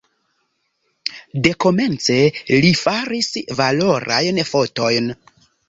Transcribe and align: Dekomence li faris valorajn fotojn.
Dekomence 1.47 2.17
li 2.65 2.73
faris 2.81 3.31
valorajn 3.63 4.43
fotojn. 4.53 5.17